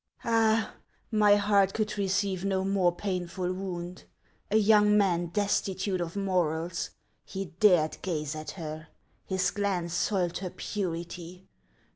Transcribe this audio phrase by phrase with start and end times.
[0.25, 0.65] All!
[1.11, 4.05] my heart could receive no more painful wound!...
[4.49, 6.89] A young man destitute of morals....
[7.23, 8.87] He dared gaze at her!
[9.25, 11.45] His glance soiled her purity.